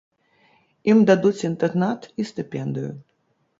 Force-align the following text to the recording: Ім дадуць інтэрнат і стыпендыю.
Ім 0.91 1.03
дадуць 1.09 1.45
інтэрнат 1.51 2.09
і 2.19 2.27
стыпендыю. 2.33 2.93